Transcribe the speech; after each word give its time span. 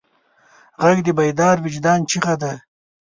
غږ 0.83 0.97
د 1.05 1.07
بیدار 1.17 1.55
وجدان 1.65 1.99
چیغه 2.09 2.35
ده 2.41 2.53